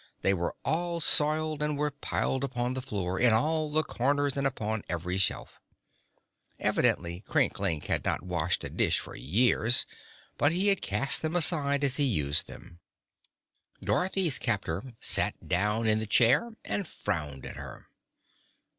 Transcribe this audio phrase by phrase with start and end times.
[0.23, 4.47] They were all soiled, and were piled upon the floor, in all the corners and
[4.47, 5.59] upon every shelf.
[6.57, 9.85] Evidently Crinklink had not washed a dish for years,
[10.39, 12.79] but had cast them aside as he used them.
[13.83, 17.85] Dorothy's captor sat down in the chair and frowned at her.